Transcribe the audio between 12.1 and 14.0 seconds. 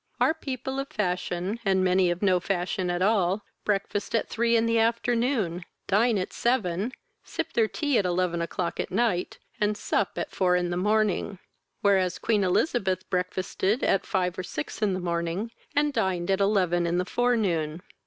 Queen Elizabeth breakfasted